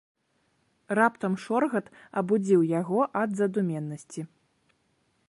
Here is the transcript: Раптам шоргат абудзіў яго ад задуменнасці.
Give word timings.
Раптам 0.99 1.33
шоргат 1.43 1.87
абудзіў 2.21 2.61
яго 2.81 2.99
ад 3.21 3.29
задуменнасці. 3.41 4.21